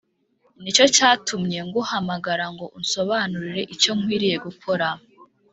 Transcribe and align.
ni 0.61 0.71
cyo 0.75 0.85
cyatumye 0.95 1.57
nguhamagara 1.67 2.45
ngo 2.53 2.65
unsobanurire 2.77 3.61
icyo 3.75 3.91
nkwiriye 3.99 4.37
gukora 4.45 4.87